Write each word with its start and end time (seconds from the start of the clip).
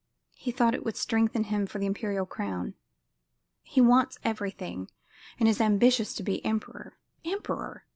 He 0.33 0.51
thought 0.51 0.73
it 0.73 0.83
would 0.83 0.97
strengthen 0.97 1.43
him 1.43 1.67
for 1.67 1.77
the 1.77 1.85
imperial 1.85 2.25
crown. 2.25 2.73
He 3.61 3.81
wants 3.81 4.17
everything, 4.23 4.89
and 5.39 5.47
is 5.47 5.61
ambitious 5.61 6.15
to 6.15 6.23
be 6.23 6.43
emperor. 6.43 6.97
Emperor! 7.23 7.85